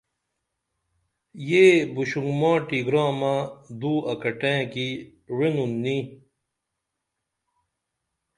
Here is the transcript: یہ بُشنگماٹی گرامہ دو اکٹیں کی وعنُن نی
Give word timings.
یہ 1.49 1.65
بُشنگماٹی 1.93 2.79
گرامہ 2.87 3.33
دو 3.79 3.93
اکٹیں 4.11 4.61
کی 4.73 4.87
وعنُن 5.35 5.71
نی 5.83 5.97